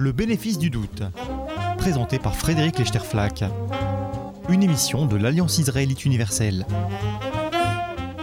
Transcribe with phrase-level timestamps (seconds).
[0.00, 1.02] Le bénéfice du doute,
[1.76, 3.44] présenté par Frédéric Lechterflack.
[4.48, 6.64] Une émission de l'Alliance israélite universelle.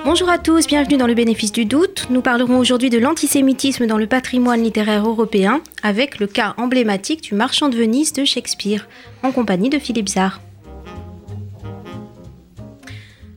[0.03, 2.07] Bonjour à tous, bienvenue dans le bénéfice du doute.
[2.09, 7.35] Nous parlerons aujourd'hui de l'antisémitisme dans le patrimoine littéraire européen avec le cas emblématique du
[7.35, 8.89] marchand de Venise de Shakespeare,
[9.21, 10.41] en compagnie de Philippe Zard.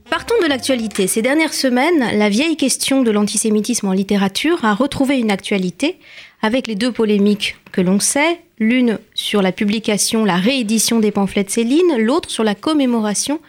[0.09, 1.07] Partons de l'actualité.
[1.07, 5.99] Ces dernières semaines, la vieille question de l'antisémitisme en littérature a retrouvé une actualité
[6.43, 11.45] avec les deux polémiques que l'on sait, l'une sur la publication, la réédition des pamphlets
[11.45, 13.41] de Céline, l'autre sur la commémoration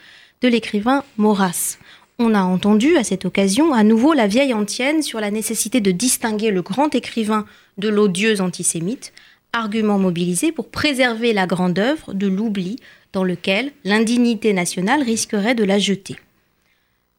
[0.42, 1.78] de l'écrivain Maurras.
[2.20, 5.92] On a entendu à cette occasion à nouveau la vieille antienne sur la nécessité de
[5.92, 7.46] distinguer le grand écrivain
[7.78, 9.12] de l'odieuse antisémite,
[9.54, 12.78] argument mobilisé pour préserver la grande œuvre de l'oubli
[13.12, 16.16] dans lequel l'indignité nationale risquerait de la jeter.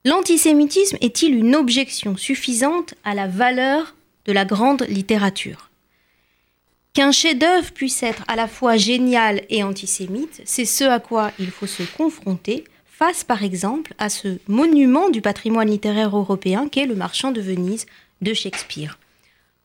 [0.05, 3.95] L'antisémitisme est-il une objection suffisante à la valeur
[4.27, 5.71] de la grande littérature.
[6.95, 11.51] Qu'un chef-d'œuvre puisse être à la fois génial et antisémite, c'est ce à quoi il
[11.51, 16.95] faut se confronter face par exemple à ce monument du patrimoine littéraire européen qu'est le
[16.95, 17.87] Marchand de Venise
[18.21, 18.99] de Shakespeare.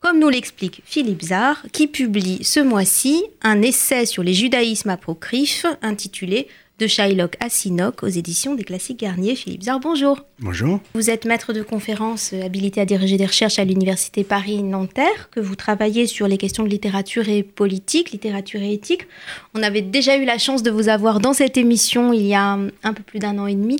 [0.00, 5.66] Comme nous l'explique Philippe Zard, qui publie ce mois-ci un essai sur les judaïsmes apocryphes
[5.82, 6.48] intitulé
[6.78, 9.34] de Shylock à Sinoc aux éditions des Classiques Garnier.
[9.34, 10.20] Philippe Zard, bonjour.
[10.38, 10.80] Bonjour.
[10.94, 15.40] Vous êtes maître de conférence euh, habilité à diriger des recherches à l'Université Paris-Nanterre, que
[15.40, 19.06] vous travaillez sur les questions de littérature et politique, littérature et éthique.
[19.54, 22.52] On avait déjà eu la chance de vous avoir dans cette émission il y a
[22.52, 23.78] un peu plus d'un an et demi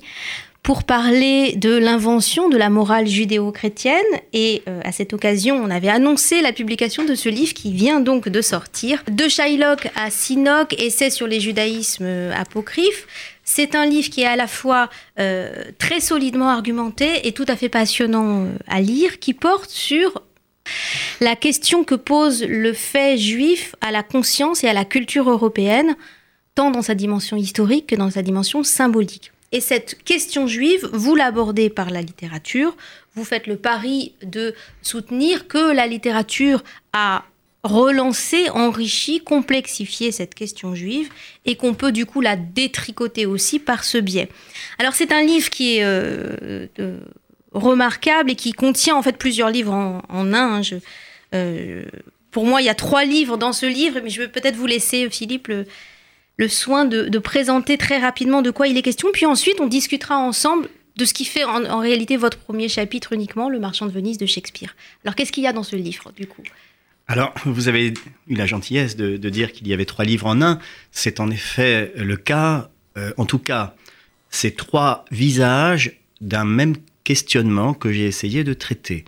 [0.69, 4.05] pour parler de l'invention de la morale judéo-chrétienne.
[4.35, 8.01] Et euh, à cette occasion, on avait annoncé la publication de ce livre qui vient
[8.01, 9.03] donc de sortir.
[9.11, 13.07] De Shylock à Sinoc, essai sur les judaïsmes euh, apocryphes.
[13.45, 17.57] C'est un livre qui est à la fois euh, très solidement argumenté et tout à
[17.57, 20.23] fait passionnant à lire, qui porte sur
[21.23, 25.97] la question que pose le fait juif à la conscience et à la culture européenne,
[26.55, 29.33] tant dans sa dimension historique que dans sa dimension symbolique.
[29.53, 32.77] Et cette question juive, vous l'abordez par la littérature,
[33.15, 37.25] vous faites le pari de soutenir que la littérature a
[37.65, 41.09] relancé, enrichi, complexifié cette question juive
[41.45, 44.29] et qu'on peut du coup la détricoter aussi par ce biais.
[44.79, 46.69] Alors c'est un livre qui est euh,
[47.53, 50.61] remarquable et qui contient en fait plusieurs livres en, un.
[50.61, 50.81] Hein.
[51.35, 51.85] Euh,
[52.31, 54.67] pour moi, il y a trois livres dans ce livre, mais je vais peut-être vous
[54.67, 55.67] laisser, Philippe, le,
[56.39, 59.09] le soin de, présenter très rapidement de quoi il est question.
[59.13, 63.49] Puis ensuite, on discutera ensemble de ce qui fait en, réalité votre premier chapitre uniquement,
[63.51, 64.75] Le Marchand de Venise de Shakespeare.
[65.05, 66.43] Alors, qu'est-ce qu'il y a dans ce livre, du coup?
[67.09, 67.93] Alors, vous avez
[68.29, 70.59] eu la gentillesse de, dire qu'il y avait trois livres en un.
[70.93, 72.71] C'est en effet le cas.
[72.97, 73.75] Euh, en tout cas,
[74.31, 79.05] c'est trois visages d'un même questionnement que j'ai essayé de traiter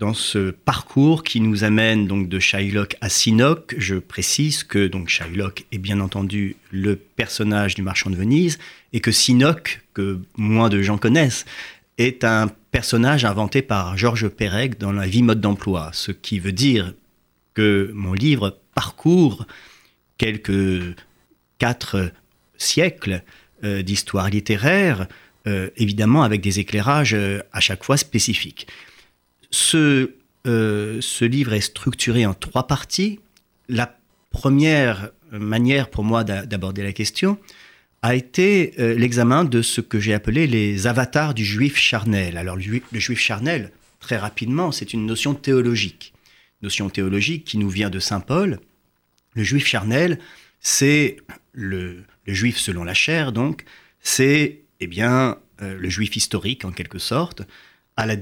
[0.00, 5.08] dans ce parcours qui nous amène donc de Shylock à Sinoc, je précise que donc
[5.08, 8.58] Shylock est bien entendu le personnage du marchand de Venise
[8.94, 11.44] et que Sinoc, que moins de gens connaissent,
[11.98, 16.52] est un personnage inventé par Georges Perec dans la vie mode d'emploi, ce qui veut
[16.52, 16.94] dire
[17.52, 19.46] que mon livre parcourt
[20.16, 20.96] quelques
[21.58, 22.10] quatre
[22.56, 23.22] siècles
[23.64, 25.08] euh, d'histoire littéraire,
[25.46, 28.66] euh, évidemment avec des éclairages euh, à chaque fois spécifiques.
[29.50, 30.12] Ce,
[30.46, 33.20] euh, ce livre est structuré en trois parties.
[33.68, 33.96] La
[34.30, 37.38] première manière pour moi d'aborder la question
[38.02, 42.38] a été euh, l'examen de ce que j'ai appelé les avatars du juif charnel.
[42.38, 46.14] Alors le, juif charnel, très rapidement, c'est une notion théologique.
[46.62, 48.60] Notion théologique qui nous vient de Saint Paul.
[49.34, 50.18] Le juif charnel,
[50.60, 51.18] c'est
[51.52, 53.64] le, juif selon la chair, donc,
[54.00, 57.42] c'est eh bien euh, le juif historique en quelque sorte,
[57.96, 58.16] à la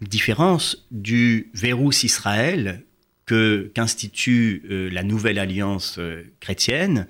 [0.00, 2.84] différence du verrou Israël
[3.26, 7.06] que qu'institue euh, la nouvelle alliance euh, chrétienne,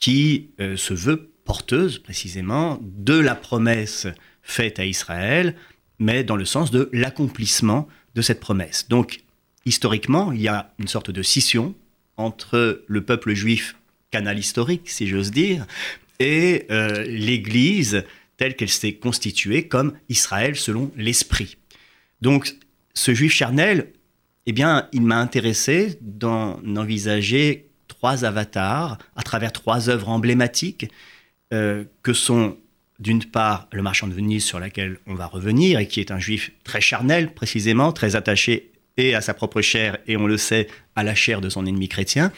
[0.00, 4.08] qui euh, se veut porteuse précisément de la promesse
[4.42, 5.54] faite à Israël,
[6.00, 8.88] mais dans le sens de l'accomplissement de cette promesse.
[8.88, 9.20] Donc,
[9.64, 11.76] historiquement, il y a une sorte de scission
[12.16, 13.76] entre le peuple juif,
[14.10, 15.64] canal historique, si j'ose dire,
[16.18, 16.66] et
[17.06, 18.04] l'Église
[18.36, 21.56] telle qu'elle s'est constituée comme Israël selon l'Esprit.
[22.22, 22.54] Donc,
[22.94, 23.92] ce juif charnel,
[24.46, 30.88] eh bien, il m'a intéressé d'en envisager trois avatars à travers trois œuvres emblématiques
[31.52, 32.56] euh, que sont
[33.00, 36.20] d'une part le marchand de Venise sur laquelle on va revenir et qui est un
[36.20, 40.68] juif très charnel précisément, très attaché et à sa propre chair et on le sait
[40.94, 42.32] à la chair de son ennemi chrétien.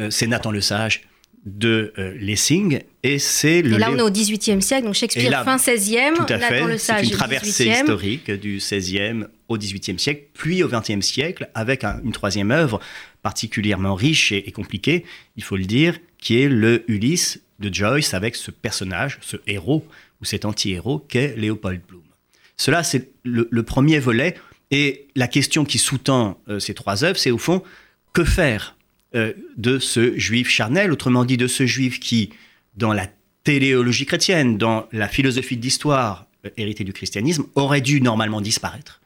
[0.00, 1.08] Euh, c'est Nathan le Sage
[1.56, 3.74] de euh, Lessing et c'est le.
[3.76, 6.78] Et là, on est au XVIIIe siècle, donc Shakespeare là, fin XVIe, Tout à fait.
[6.78, 7.80] C'est une traversée 18e.
[7.80, 12.80] historique du XVIe au XVIIIe siècle, puis au XXe siècle, avec un- une troisième œuvre
[13.22, 15.04] particulièrement riche et, et compliquée,
[15.36, 19.86] il faut le dire, qui est le Ulysse de Joyce avec ce personnage, ce héros
[20.20, 22.02] ou cet anti-héros qu'est Léopold Bloom.
[22.56, 24.34] Cela, c'est le, le premier volet.
[24.70, 27.62] Et la question qui sous-tend euh, ces trois œuvres, c'est au fond,
[28.12, 28.76] que faire
[29.14, 32.30] euh, de ce juif charnel, autrement dit de ce juif qui,
[32.76, 33.08] dans la
[33.42, 39.00] téléologie chrétienne, dans la philosophie de l'histoire euh, héritée du christianisme, aurait dû normalement disparaître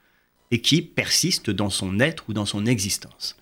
[0.50, 3.36] et qui persiste dans son être ou dans son existence.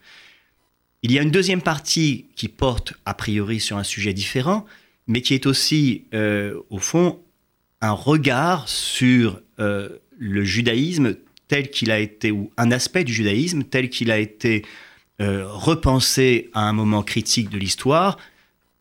[1.02, 4.66] Il y a une deuxième partie qui porte a priori sur un sujet différent,
[5.06, 7.20] mais qui est aussi, euh, au fond,
[7.80, 11.16] un regard sur le judaïsme
[11.48, 14.64] tel qu'il a été, ou un aspect du judaïsme tel qu'il a été
[15.20, 18.18] euh, repensé à un moment critique de l'histoire,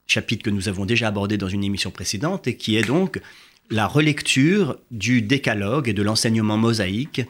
[0.07, 3.21] chapitre que nous avons déjà abordé dans une émission précédente, et qui est donc
[3.69, 7.21] la relecture du décalogue et de l'enseignement mosaïque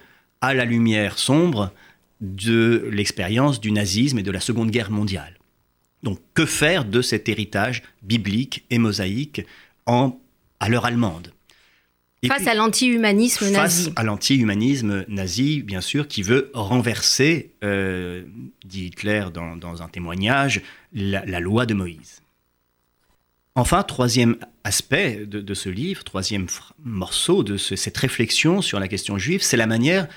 [0.41, 1.73] à la lumière sombre
[2.21, 5.37] de l'expérience du nazisme et de la Seconde Guerre mondiale.
[6.03, 9.45] Donc que faire de cet héritage biblique et mosaïque
[9.85, 11.33] à l'heure allemande?
[12.21, 13.93] Et Face puis- à l'anti-humanisme face nazi.
[13.95, 18.23] à l'anti-humanisme nazi, bien sûr, qui veut renverser, euh,
[18.65, 20.61] dit Hitler dans, dans un témoignage,
[20.93, 22.21] la, la loi de Moïse.
[23.55, 26.47] Enfin, troisième aspect de, de ce livre, troisième
[26.83, 30.07] morceau de ce- cette réflexion sur la question juive, c'est la manière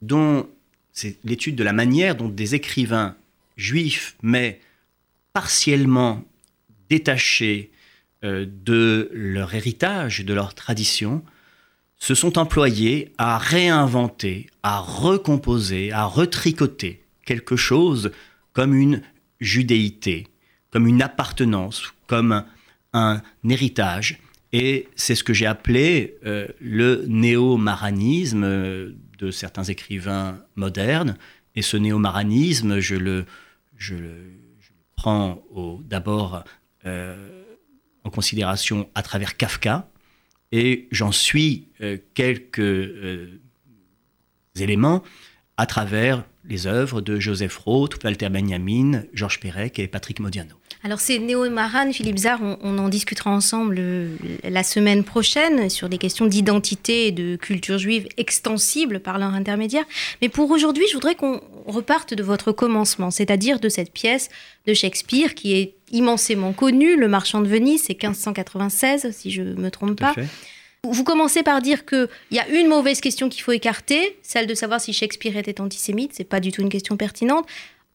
[0.00, 0.48] dont,
[0.92, 3.16] c'est l'étude de la manière dont des écrivains
[3.56, 4.60] juifs, mais
[5.34, 6.22] partiellement
[6.88, 7.70] détachés
[8.22, 11.24] de leur héritage, de leur tradition,
[12.02, 18.10] se sont employés à réinventer, à recomposer, à retricoter quelque chose
[18.52, 19.02] comme une
[19.40, 20.26] judéité,
[20.70, 22.44] comme une appartenance, comme
[22.92, 24.18] un, héritage.
[24.52, 31.16] Et c'est ce que j'ai appelé euh, le néo-maranisme euh, de certains écrivains modernes.
[31.54, 33.26] Et ce néo-maranisme, je le,
[34.96, 35.40] prends
[35.84, 36.42] d'abord
[36.84, 37.41] euh,
[38.04, 39.88] en considération à travers Kafka,
[40.52, 43.40] et j'en suis euh, quelques euh,
[44.58, 45.02] éléments
[45.56, 50.56] à travers les œuvres de Joseph Roth, Walter Benjamin, Georges Perec et Patrick Modiano.
[50.84, 55.70] Alors c'est Néo Maran, Philippe Zard, on, on en discutera ensemble euh, la semaine prochaine
[55.70, 59.84] sur des questions d'identité et de culture juive extensible par leur intermédiaire.
[60.20, 64.28] Mais pour aujourd'hui, je voudrais qu'on reparte de votre commencement, c'est-à-dire de cette pièce
[64.66, 69.54] de Shakespeare qui est immensément connue, Le Marchand de Venise, c'est 1596 si je ne
[69.54, 70.14] me trompe Tout pas.
[70.14, 70.26] fait.
[70.84, 74.54] Vous commencez par dire qu'il y a une mauvaise question qu'il faut écarter, celle de
[74.54, 76.12] savoir si Shakespeare était antisémite.
[76.12, 77.46] C'est pas du tout une question pertinente.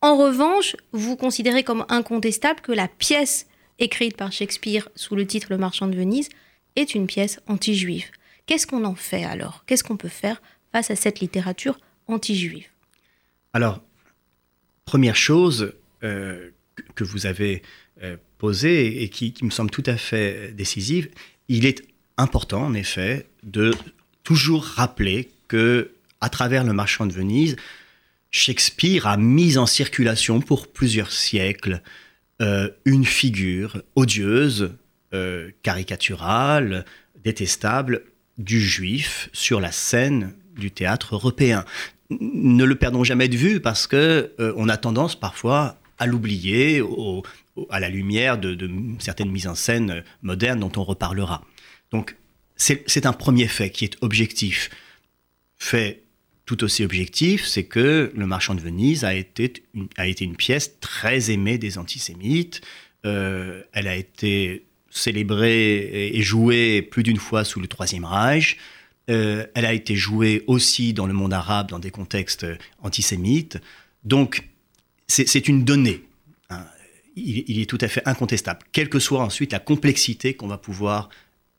[0.01, 3.47] En revanche, vous considérez comme incontestable que la pièce
[3.79, 6.29] écrite par Shakespeare sous le titre Le Marchand de Venise
[6.77, 8.05] est une pièce anti-juive.
[8.45, 9.63] Qu'est-ce qu'on en fait alors?
[9.65, 10.41] Qu'est-ce qu'on peut faire
[10.71, 11.77] face à cette littérature
[12.07, 12.67] anti-juive?
[13.51, 13.81] Alors,
[14.85, 15.73] première chose
[16.03, 16.51] euh,
[16.95, 17.63] que vous avez
[18.03, 21.09] euh, posée et qui, me semble tout à fait décisive,
[21.47, 21.83] il est
[22.17, 23.73] important, en effet, de
[24.23, 25.91] toujours rappeler que,
[26.21, 27.55] à travers le Marchand de Venise,
[28.31, 31.81] Shakespeare a mis en circulation pour plusieurs siècles
[32.41, 34.71] euh, une figure odieuse,
[35.13, 36.85] euh, caricaturale,
[37.23, 38.03] détestable
[38.37, 41.65] du juif sur la scène du théâtre européen.
[42.09, 46.81] Ne le perdons jamais de vue parce que euh, on a tendance parfois à l'oublier
[47.69, 51.43] à la lumière de, certaines mises en scène modernes dont on reparlera.
[51.91, 52.15] Donc
[52.55, 54.69] c'est un premier fait qui est objectif.
[55.57, 56.03] Fait
[56.45, 60.35] tout aussi objectif, c'est que Le Marchand de Venise a été une, a été une
[60.35, 62.61] pièce très aimée des antisémites.
[63.05, 68.57] Euh, elle a été célébrée et- jouée plus d'une fois sous le Troisième Reich.
[69.09, 72.45] Euh, elle a été jouée aussi dans le monde arabe dans des contextes
[72.81, 73.59] antisémites.
[74.03, 74.47] Donc,
[75.07, 76.03] c'est une donnée.
[76.49, 76.65] hein.
[77.15, 80.57] Il, il est tout à fait incontestable, quelle que soit ensuite la complexité qu'on va
[80.57, 81.09] pouvoir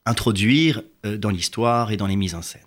[0.09, 2.63] introduire euh, dans l'histoire et dans les mises en scène.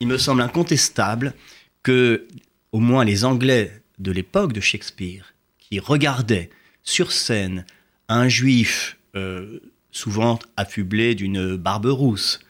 [0.00, 1.34] Il me semble incontestable
[1.82, 2.26] que,
[2.72, 6.50] au moins les Anglais de l'époque de Shakespeare, qui regardaient
[6.82, 7.64] sur scène
[8.08, 12.40] un juif euh, souvent affublé d'une barbe rousse,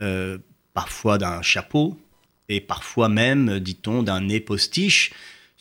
[0.00, 0.38] euh,
[0.72, 1.98] parfois d'un chapeau,
[2.48, 5.12] et parfois même, dit-on, d'un nez postiche,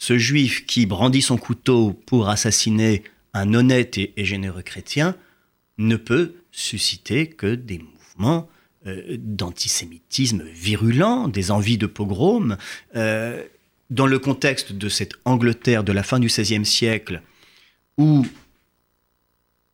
[0.02, 3.04] ce juif qui brandit son couteau pour assassiner
[3.36, 5.16] un honnête et, généreux chrétien
[5.78, 8.50] ne peut susciter que des mouvements
[8.88, 12.58] euh, d'antisémitisme virulent, des envies de pogrom.
[12.96, 13.44] Euh,
[13.92, 17.22] dans le contexte de cette Angleterre de la fin du XVIe siècle,
[18.00, 18.26] où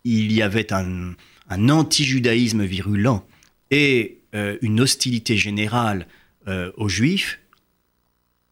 [0.03, 1.15] il y avait un,
[1.50, 3.25] anti-judaïsme virulent
[3.72, 6.05] et euh, une hostilité générale
[6.77, 7.41] aux juifs,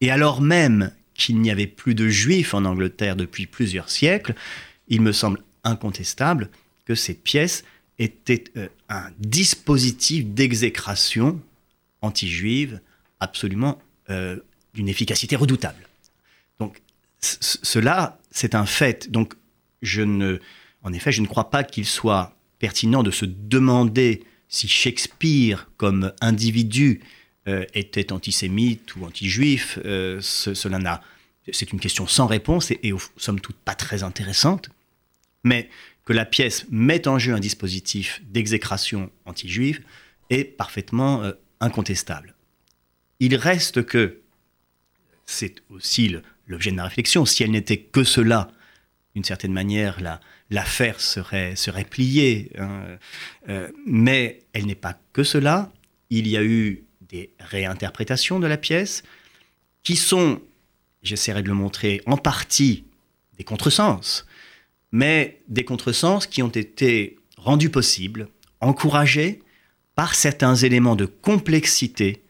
[0.02, 4.34] et alors même qu'il n'y avait plus de juifs en Angleterre depuis plusieurs siècles,
[4.88, 6.50] il me semble incontestable
[6.84, 7.64] que cette pièce
[7.98, 11.40] était euh, un dispositif d'exécration
[12.02, 12.80] anti-juive
[13.20, 13.80] absolument
[14.74, 15.88] d'une efficacité redoutable.
[16.60, 16.80] Donc
[17.20, 19.10] cela, c'est un fait.
[19.10, 19.34] Donc
[19.82, 20.38] je ne,
[20.82, 26.12] en effet, je ne crois pas qu'il soit pertinent de se demander si Shakespeare, comme
[26.20, 27.06] individu, euh,
[27.46, 29.78] était antisémite ou anti-juif.
[29.84, 31.02] Euh, cela n'a,
[31.52, 34.70] c'est une question sans réponse et, et, somme toute pas très intéressante.
[35.44, 35.70] Mais
[36.04, 39.82] que la pièce met en jeu un dispositif d'exécration anti-juive
[40.30, 42.34] est parfaitement euh, incontestable.
[43.20, 44.20] Il reste que,
[45.24, 46.14] c'est aussi
[46.46, 48.50] l'objet de ma réflexion, si elle n'était que cela,
[49.14, 49.98] d'une certaine manière,
[50.50, 52.52] l'affaire serait, serait pliée.
[52.58, 52.98] Hein.
[53.48, 55.72] Euh, mais elle n'est pas que cela.
[56.10, 59.02] Il y a eu des réinterprétations de la pièce
[59.82, 60.40] qui sont,
[61.02, 62.84] j'essaierai de le montrer, en partie
[63.38, 64.26] des contresens,
[64.92, 68.28] mais des contresens qui ont été rendus possibles,
[68.60, 69.42] encouragés
[69.94, 72.22] par certains éléments de complexité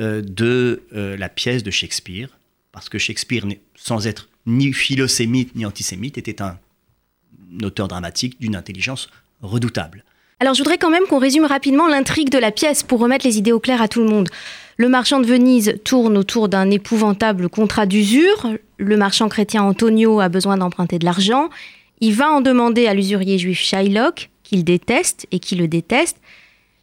[0.00, 2.38] euh, de euh, la pièce de Shakespeare,
[2.72, 6.58] parce que Shakespeare, sans être ni philosémite ni antisémite, était un
[7.62, 9.10] auteur dramatique d'une intelligence
[9.42, 10.04] redoutable.
[10.42, 13.38] Alors je voudrais quand même qu'on résume rapidement l'intrigue de la pièce pour remettre les
[13.38, 14.28] idées au clair à tout le monde.
[14.76, 18.48] Le marchand de Venise tourne autour d'un épouvantable contrat d'usure.
[18.76, 21.48] Le marchand chrétien Antonio a besoin d'emprunter de l'argent.
[22.00, 26.16] Il va en demander à l'usurier juif Shylock, qu'il déteste et qui le déteste.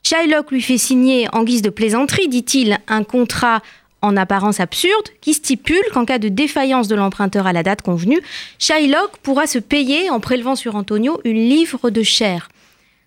[0.03, 3.61] Shylock lui fait signer, en guise de plaisanterie, dit-il, un contrat
[4.01, 8.21] en apparence absurde, qui stipule qu'en cas de défaillance de l'emprunteur à la date convenue,
[8.57, 12.47] Shylock pourra se payer en prélevant sur Antonio une livre de chair.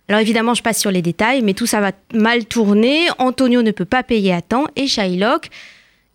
[0.09, 3.09] Alors évidemment, je passe sur les détails, mais tout ça va mal tourner.
[3.19, 5.49] Antonio ne peut pas payer à temps et Shylock,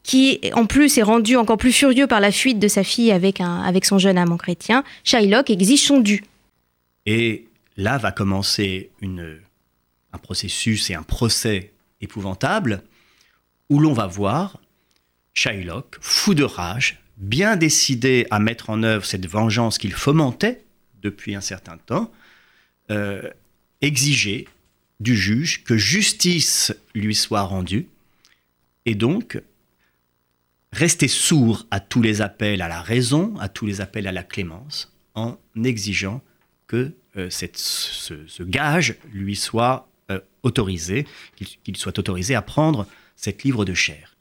[0.04, 3.42] qui en plus est rendu encore plus furieux par la fuite de sa fille avec,
[3.42, 6.24] un, avec son jeune amant chrétien, Shylock exige son dû.
[7.06, 9.40] Et là va commencer une,
[10.14, 12.84] un processus et un procès épouvantable
[13.70, 14.60] où l'on va voir
[15.34, 20.64] Shylock, fou de rage, bien décidé à mettre en œuvre cette vengeance qu'il fomentait
[21.02, 22.12] depuis un certain temps,
[22.92, 23.30] euh,
[23.82, 24.48] exiger
[25.00, 27.88] du juge que justice lui soit rendue,
[28.86, 29.42] et donc
[30.72, 34.24] rester sourd à tous les appels à la raison, à tous les appels à la
[34.24, 36.22] clémence, en exigeant
[36.68, 43.66] que euh, ce, gage lui soit euh, autorisé, qu'il soit autorisé à prendre cette livre
[43.66, 44.17] de chair.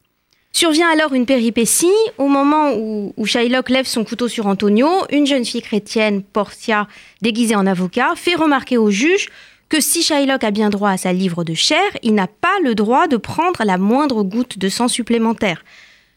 [0.56, 1.92] Survient alors une péripétie.
[2.16, 6.88] Au moment où, Shylock lève son couteau sur Antonio, une jeune fille chrétienne, Portia,
[7.20, 9.28] déguisée en avocat, fait remarquer au juge
[9.68, 12.74] que si Shylock a bien droit à sa livre de chair, il n'a pas le
[12.74, 15.62] droit de prendre la moindre goutte de sang supplémentaire.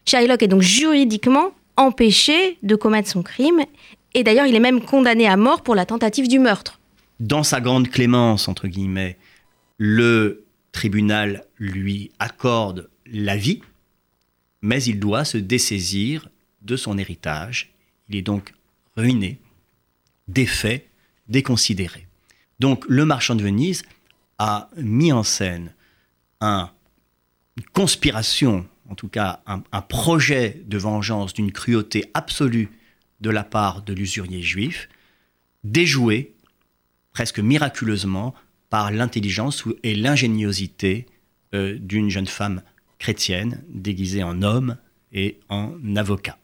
[0.06, 3.60] Shylock est donc juridiquement empêché de commettre son crime,
[4.14, 6.80] et d'ailleurs il est même condamné à mort pour la tentative du meurtre.
[7.18, 9.18] Dans sa grande clémence, entre guillemets,
[9.76, 13.60] le tribunal lui accorde la vie,
[14.62, 16.28] mais il doit se dessaisir
[16.62, 17.72] de son héritage.
[18.08, 18.54] Il est donc
[18.96, 19.40] ruiné,
[20.28, 20.86] défait,
[21.28, 22.06] déconsidéré.
[22.58, 23.82] Donc le marchand de Venise
[24.38, 25.72] a mis en scène
[26.40, 26.70] un,
[27.56, 32.70] une conspiration, en tout cas un, projet de vengeance d'une cruauté absolue
[33.20, 34.88] de la part de l'usurier juif,
[35.64, 36.34] déjoué
[37.12, 38.34] presque miraculeusement
[38.70, 41.06] par l'intelligence et l'ingéniosité
[41.54, 42.62] euh, d'une jeune femme
[43.00, 44.76] chrétienne déguisée en homme
[45.12, 46.38] et en avocat.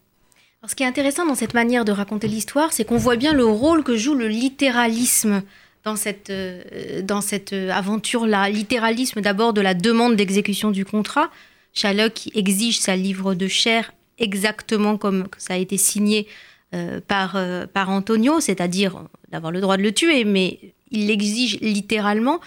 [0.66, 3.44] ce qui est intéressant dans cette manière de raconter l'histoire, c'est qu'on voit bien le
[3.44, 5.42] rôle que joue le littéralisme
[5.84, 8.50] dans cette, euh, cette aventure-là.
[8.50, 11.30] Littéralisme d'abord de la demande d'exécution du contrat.
[11.72, 16.26] Shylock exige sa livre de chair exactement comme ça a été signé
[16.74, 17.38] euh, par,
[17.72, 20.58] par Antonio, c'est-à-dire d'avoir le droit de le tuer, mais
[20.90, 22.40] il l'exige littéralement.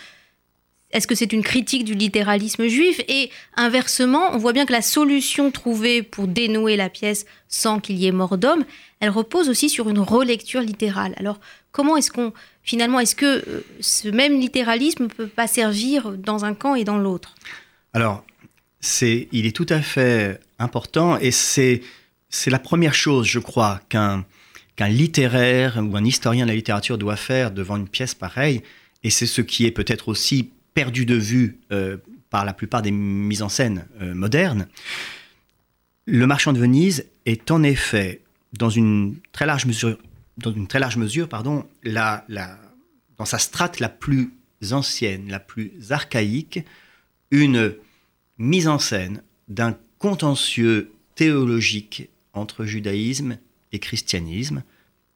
[0.91, 2.99] Est-ce que c'est une critique du littéralisme juif?
[3.07, 7.97] Et inversement, on voit bien que la solution trouvée pour dénouer la pièce sans qu'il
[7.97, 8.65] y ait mort d'homme,
[8.99, 11.13] elle repose aussi sur une relecture littérale.
[11.17, 11.39] Alors,
[11.71, 16.43] comment est-ce qu'on, finalement, est-ce que euh, ce même littéralisme ne peut pas servir dans
[16.43, 17.35] un camp et dans l'autre?
[17.93, 18.25] Alors,
[18.79, 21.81] c'est, il est tout à fait important et c'est,
[22.29, 24.25] c'est la première chose, je crois, qu'un,
[24.75, 28.63] qu'un littéraire ou un historien de la littérature doit faire devant une pièce pareille.
[29.03, 31.97] Et c'est ce qui est peut-être aussi perdu de vue euh,
[32.29, 34.67] par la plupart des mises en scène euh, modernes.
[36.05, 38.21] Le marchand de Venise est en effet,
[38.53, 39.97] dans une très large mesure,
[40.37, 44.31] dans une très large mesure pardon, dans sa strate la plus
[44.71, 46.65] ancienne, la plus archaïque,
[47.31, 47.75] une
[48.37, 53.37] mise en scène d'un contentieux théologique entre judaïsme
[53.71, 54.63] et christianisme,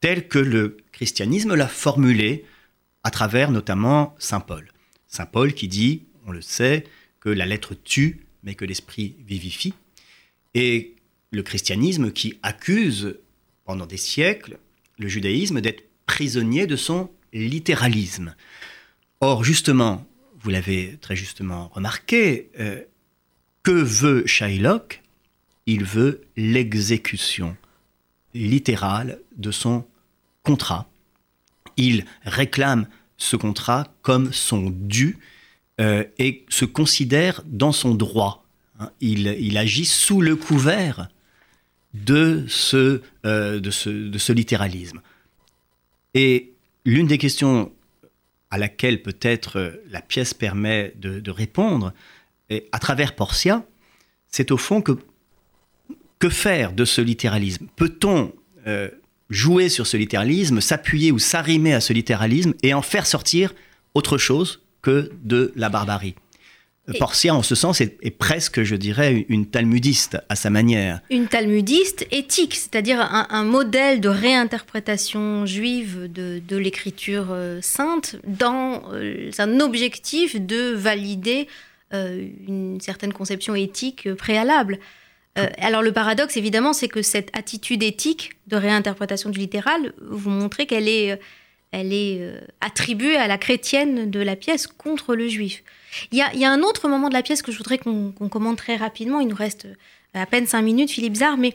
[0.01, 2.45] tel que le christianisme l'a formulé
[3.03, 4.72] à travers notamment Saint Paul.
[5.13, 6.85] Saint Paul qui dit, on le sait,
[7.19, 9.75] que la lettre tue, mais que l'esprit vivifie,
[10.55, 10.95] et
[11.29, 13.19] le christianisme qui accuse
[13.63, 14.57] pendant des siècles
[14.97, 18.35] le judaïsme d'être prisonnier de son littéralisme.
[19.21, 20.03] Or, justement,
[20.39, 22.81] vous l'avez très justement remarqué, euh,
[23.61, 25.03] que veut Shylock?
[25.67, 27.55] Il veut l'exécution
[28.33, 29.85] littérale de son
[30.41, 30.89] contrat.
[31.77, 35.17] Il réclame ce contrat comme son dû
[35.79, 38.45] euh, et se considère dans son droit.
[38.79, 38.89] Hein.
[39.01, 41.09] il, agit sous le couvert
[41.93, 45.01] de ce, euh, de ce, littéralisme.
[46.13, 46.53] Et
[46.85, 47.71] l'une des questions
[48.49, 51.93] à laquelle peut-être la pièce permet de, répondre,
[52.49, 53.65] et à travers Portia,
[54.27, 54.97] c'est au fond que
[56.23, 57.67] que faire de ce littéralisme?
[57.75, 58.31] Peut-on
[58.65, 58.89] euh,
[59.33, 63.53] jouer sur ce littéralisme, s'appuyer ou s'arrimer à ce littéralisme et en faire sortir
[63.93, 66.15] autre chose que de la barbarie
[66.99, 70.99] Portia, en ce sens, est, presque, je dirais, une talmudiste à sa manière.
[71.09, 79.31] Une talmudiste éthique, c'est-à-dire un, modèle de réinterprétation juive de, l'écriture euh, sainte dans euh,
[79.37, 81.47] un objectif de valider
[81.93, 84.79] euh, une certaine conception éthique préalable.
[85.35, 90.65] Alors le paradoxe, évidemment, c'est que cette attitude éthique de réinterprétation du littéral, vous montrez
[90.65, 91.19] qu'elle est,
[91.71, 95.63] elle est attribuée à la chrétienne de la pièce contre le juif.
[96.11, 98.75] Il y a, un autre moment de la pièce que je voudrais qu'on commente très
[98.75, 99.19] rapidement.
[99.19, 99.67] Il nous reste
[100.13, 101.53] à peine cinq minutes, Philippe Zard, mais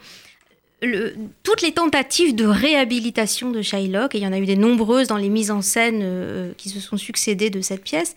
[1.42, 5.08] toutes les tentatives de réhabilitation de Shylock, et il y en a eu des nombreuses
[5.08, 8.14] dans les mises en scène euh, qui se sont succédées de cette pièce,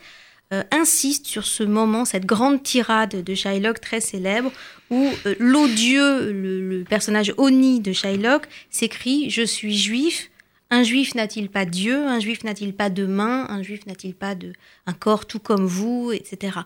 [0.53, 4.51] euh, insistent sur ce moment, cette grande tirade de Shylock très célèbre,
[4.89, 10.29] où euh, l'odieux, le, personnage Oni de Shylock, s'écrit Je suis juif,
[10.69, 12.05] un juif n'a-t-il pas Dieu?
[12.05, 13.45] Un juif n'a-t-il pas de main?
[13.49, 14.53] Un juif n'a-t-il pas de
[14.85, 16.59] un corps tout comme vous, etc.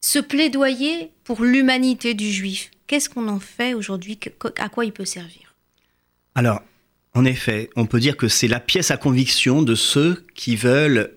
[0.00, 4.18] Ce plaidoyer pour l'humanité du juif, qu'est-ce qu'on en fait aujourd'hui?
[4.58, 5.54] À quoi il peut servir?
[6.34, 6.62] Alors,
[7.14, 11.12] en effet, on peut dire que c'est la pièce à conviction de ceux qui veulent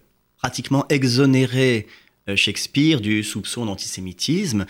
[0.45, 1.88] pratiquement exonérer
[2.29, 4.67] euh, Shakespeare du soupçon d'antisémitisme.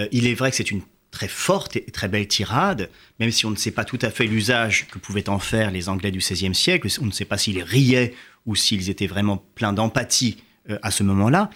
[0.00, 0.82] Euh, il est vrai que c'est une
[1.12, 4.24] très forte et très belle tirade, même si on ne sait pas tout à fait
[4.24, 7.62] l'usage que pouvaient en faire les Anglais du XVIe siècle, on ne sait pas s'ils
[7.62, 8.14] riaient
[8.46, 10.38] ou s'ils étaient vraiment pleins d'empathie
[10.70, 11.50] euh, à ce moment-là.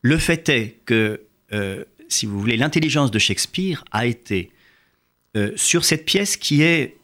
[0.00, 1.20] Le fait est que,
[2.08, 4.50] si vous voulez, l'intelligence de Shakespeare a été
[5.54, 6.96] sur cette pièce qui est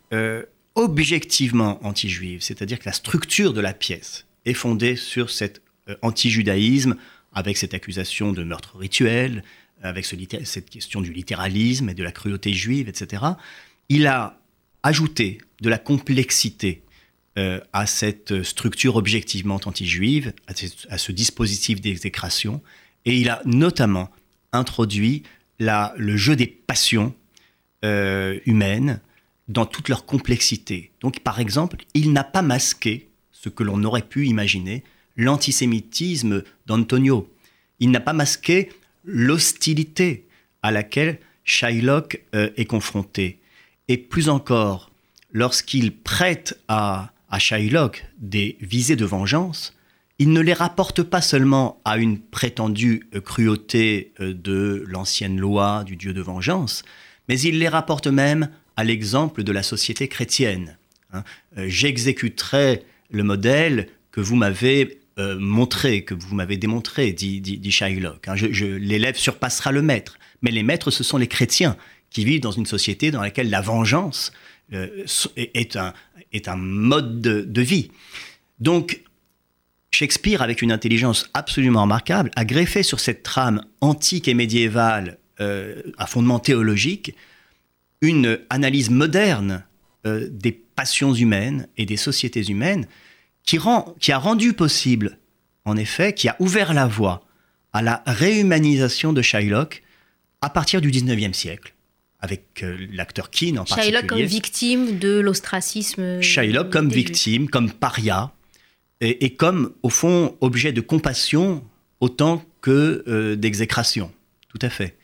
[0.74, 5.60] objectivement anti-juive, c'est-à-dire que la structure de la pièce est fondée sur cet
[6.02, 6.96] anti-judaïsme,
[7.32, 9.42] avec cette accusation de meurtre rituel,
[9.82, 13.22] avec cette question du littéralisme et de la cruauté juive, etc.,
[13.88, 14.40] il a
[14.82, 16.82] ajouté de la complexité
[17.38, 20.32] euh, à cette structure objectivement anti-juive,
[20.90, 22.62] à, ce dispositif d'exécration,
[23.04, 24.10] et il a notamment
[24.52, 25.22] introduit
[25.58, 27.14] la, le jeu des passions
[27.84, 29.00] euh, humaines
[29.46, 30.90] dans toute leur complexité.
[31.00, 34.82] Donc, par exemple, il n'a pas masqué ce que l'on aurait pu imaginer,
[35.18, 37.30] l'antisémitisme d'Antonio.
[37.80, 38.70] Il n'a pas masqué
[39.04, 40.26] l'hostilité
[40.62, 43.40] à laquelle Shylock euh, est confronté.
[43.88, 44.90] Et plus encore,
[45.32, 49.74] lorsqu'il prête à, Shylock des visées de vengeance,
[50.18, 55.84] il ne les rapporte pas seulement à une prétendue euh, cruauté euh, de l'ancienne loi
[55.84, 56.82] du Dieu de vengeance,
[57.28, 60.76] mais il les rapporte même à l'exemple de la société chrétienne.
[61.12, 61.24] Hein.
[61.56, 68.28] J'exécuterai le modèle que vous m'avez euh, montrer, que vous m'avez démontré, dit, dit, Shylock.
[68.28, 68.36] Hein.
[68.36, 70.16] L'élève surpassera le maître.
[70.42, 71.76] Mais les maîtres, ce sont les chrétiens
[72.10, 74.32] qui vivent dans une société dans laquelle la vengeance
[74.72, 75.04] euh,
[75.36, 75.92] est, un,
[76.32, 77.90] est un mode de, vie.
[78.60, 79.00] Donc,
[79.90, 85.82] Shakespeare, avec une intelligence absolument remarquable, a greffé sur cette trame antique et médiévale euh,
[85.98, 87.16] à fondement théologique
[88.02, 89.64] une analyse moderne
[90.04, 92.86] des passions humaines et des sociétés humaines
[93.48, 95.18] qui, a rendu possible,
[95.64, 97.22] en effet, qui a ouvert la voie
[97.72, 99.82] à la réhumanisation de Shylock
[100.42, 101.74] à partir du 19e siècle,
[102.20, 104.06] avec euh, l'acteur Keane en Shylock particulier.
[104.06, 106.20] comme victime de l'ostracisme.
[106.20, 108.32] Shylock comme victime, comme paria,
[109.00, 111.64] et, comme, au fond, objet de compassion
[112.00, 114.12] autant que euh, d'exécration.
[114.48, 114.98] Tout à fait.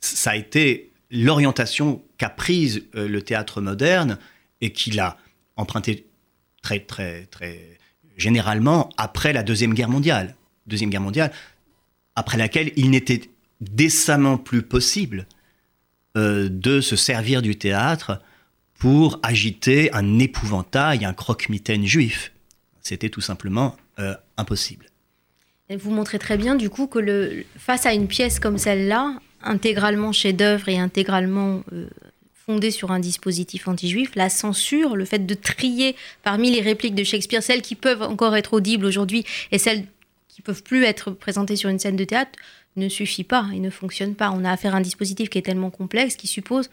[0.00, 4.18] Ça a été l'orientation qu'a prise euh, le théâtre moderne
[4.60, 5.18] et qu'il a
[5.56, 6.06] emprunté
[6.66, 7.78] très, très, très
[8.16, 10.34] généralement après la Deuxième Guerre mondiale.
[10.66, 11.30] Deuxième Guerre mondiale,
[12.16, 13.20] après laquelle il n'était
[13.60, 15.26] décemment plus possible
[16.16, 18.20] euh, de se servir du théâtre
[18.74, 22.32] pour agiter un épouvantail, un croque-mitaine juif.
[22.82, 24.86] C'était tout simplement euh, impossible.
[25.70, 30.12] vous montrez très bien du coup que le, face à une pièce comme celle-là, intégralement
[30.12, 31.88] chef-d'œuvre et intégralement euh,
[32.46, 37.02] fondée sur un dispositif anti-juif, la censure, le fait de trier parmi les répliques de
[37.02, 39.84] Shakespeare celles qui peuvent encore être audibles aujourd'hui et celles
[40.28, 42.38] qui peuvent plus être présentées sur une scène de théâtre,
[42.76, 44.30] ne suffit pas et ne fonctionne pas.
[44.30, 46.70] On a affaire à un dispositif qui est tellement complexe, qui suppose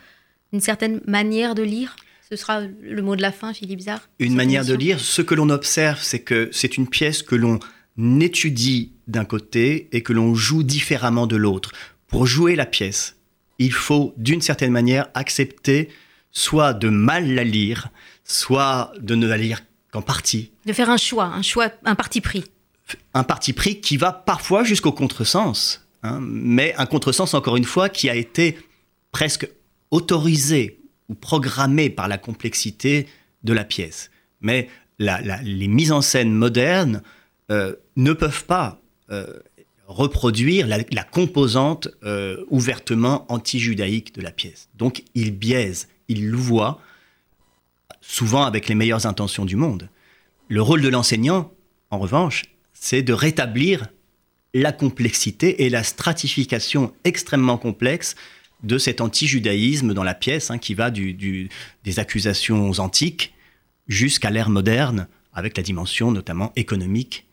[0.51, 1.95] une certaine manière de lire.
[2.29, 4.07] Ce sera le mot de la fin, Philippe Zard.
[4.19, 4.99] Une manière de lire.
[4.99, 7.59] Ce que l'on observe, c'est que c'est une pièce que l'on
[8.19, 11.71] étudie d'un côté et que l'on joue différemment de l'autre.
[12.07, 13.15] Pour jouer la pièce,
[13.59, 15.89] il faut d'une certaine manière accepter
[16.31, 17.89] soit de mal la lire,
[18.23, 19.61] soit de ne la lire
[19.91, 20.51] qu'en partie.
[20.65, 22.43] De faire un choix, un choix, un parti pris.
[23.13, 27.89] Un parti pris qui va parfois jusqu'au contresens, hein, mais un contresens encore une fois
[27.89, 28.57] qui a été
[29.11, 29.47] presque
[29.91, 33.07] autorisé ou programmé par la complexité
[33.43, 34.09] de la pièce.
[34.41, 37.01] Mais les mises en scène modernes
[37.51, 39.39] euh, ne peuvent pas euh,
[39.87, 44.69] reproduire la, composante euh, ouvertement anti-judaïque de la pièce.
[44.75, 46.79] Donc il biaise, il louvoie,
[48.01, 49.89] souvent avec les meilleures intentions du monde.
[50.47, 51.51] Le rôle de l'enseignant,
[51.89, 52.43] en revanche,
[52.73, 53.87] c'est de rétablir
[54.53, 58.15] la complexité et la stratification extrêmement complexe
[58.61, 61.49] de cet anti-judaïsme dans la pièce, hein, qui va des
[61.97, 63.33] accusations antiques
[63.87, 67.25] jusqu'à l'ère moderne, avec la dimension notamment économique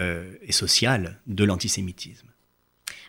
[0.00, 2.30] et sociale de l'antisémitisme.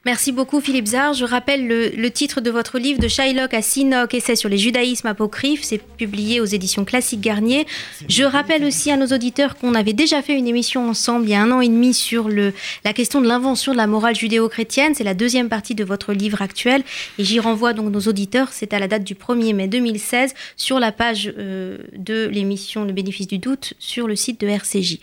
[0.04, 1.14] Merci beaucoup Philippe Zard.
[1.14, 5.06] Je rappelle le, titre de votre livre de Shylock à Sinoc, essai sur les judaïsmes
[5.06, 5.62] apocryphes.
[5.62, 7.68] C'est publié aux éditions Classique Garnier.
[8.10, 11.36] Je rappelle aussi à nos auditeurs qu'on avait déjà fait une émission ensemble il y
[11.36, 14.96] a un an et demi sur la question de l'invention de la morale judéo-chrétienne.
[14.96, 16.82] C'est la deuxième partie de votre livre actuel.
[17.20, 18.54] Et j'y renvoie donc nos auditeurs.
[18.54, 22.92] C'est à la date du 1er mai 2016 sur la page euh, de l'émission Le
[22.92, 24.98] bénéfice du doute sur le site de RCJ.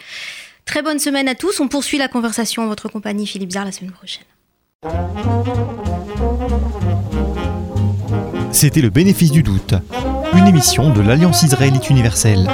[0.68, 1.60] Très bonne semaine à tous.
[1.60, 4.24] On poursuit la conversation en votre compagnie, Philippe Zard, la semaine prochaine.
[8.52, 9.72] C'était le bénéfice du doute,
[10.34, 12.50] une émission de l'Alliance israélite universelle.